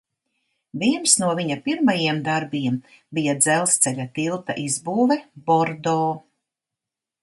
Viens 0.83 1.13
no 1.23 1.29
viņa 1.39 1.57
pirmajiem 1.67 2.23
darbiem 2.29 2.81
bija 3.19 3.37
dzelzceļa 3.45 4.11
tilta 4.19 4.61
izbūve 4.67 5.23
Bordo. 5.53 5.99